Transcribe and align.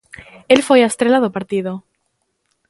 El 0.55 0.61
foi 0.67 0.79
a 0.81 0.89
estrela 0.91 1.23
do 1.23 1.33
partido. 1.37 1.71